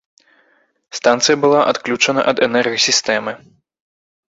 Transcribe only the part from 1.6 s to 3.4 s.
адключана ад энергасістэмы.